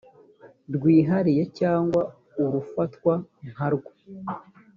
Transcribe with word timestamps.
rwihariye 0.75 1.43
cyangwa 1.59 2.01
urufatwa 2.43 3.13
nkarwo 3.51 3.91